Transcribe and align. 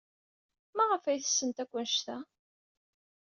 Maɣef 0.75 1.03
ay 1.05 1.19
ttessent 1.19 1.57
akk 1.63 1.73
anect-a? 1.79 2.17